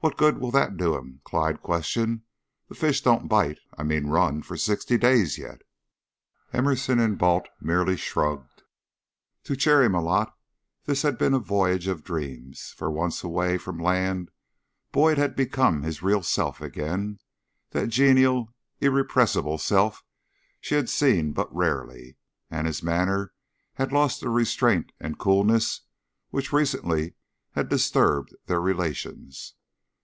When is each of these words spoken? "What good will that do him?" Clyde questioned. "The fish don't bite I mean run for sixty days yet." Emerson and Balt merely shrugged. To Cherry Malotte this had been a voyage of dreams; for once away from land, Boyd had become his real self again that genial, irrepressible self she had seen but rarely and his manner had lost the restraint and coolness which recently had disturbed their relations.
"What 0.00 0.16
good 0.16 0.38
will 0.38 0.52
that 0.52 0.76
do 0.76 0.94
him?" 0.94 1.20
Clyde 1.24 1.60
questioned. 1.60 2.22
"The 2.68 2.76
fish 2.76 3.00
don't 3.00 3.26
bite 3.28 3.58
I 3.76 3.82
mean 3.82 4.06
run 4.06 4.42
for 4.42 4.56
sixty 4.56 4.96
days 4.96 5.38
yet." 5.38 5.62
Emerson 6.52 7.00
and 7.00 7.18
Balt 7.18 7.48
merely 7.60 7.96
shrugged. 7.96 8.62
To 9.42 9.56
Cherry 9.56 9.88
Malotte 9.88 10.32
this 10.84 11.02
had 11.02 11.18
been 11.18 11.34
a 11.34 11.40
voyage 11.40 11.88
of 11.88 12.04
dreams; 12.04 12.72
for 12.76 12.92
once 12.92 13.24
away 13.24 13.58
from 13.58 13.80
land, 13.80 14.30
Boyd 14.92 15.18
had 15.18 15.34
become 15.34 15.82
his 15.82 16.00
real 16.00 16.22
self 16.22 16.60
again 16.60 17.18
that 17.70 17.88
genial, 17.88 18.54
irrepressible 18.80 19.58
self 19.58 20.04
she 20.60 20.76
had 20.76 20.88
seen 20.88 21.32
but 21.32 21.52
rarely 21.52 22.16
and 22.52 22.68
his 22.68 22.84
manner 22.84 23.32
had 23.74 23.92
lost 23.92 24.20
the 24.20 24.28
restraint 24.30 24.92
and 25.00 25.18
coolness 25.18 25.80
which 26.30 26.52
recently 26.52 27.14
had 27.50 27.68
disturbed 27.68 28.32
their 28.46 28.60
relations. 28.60 29.54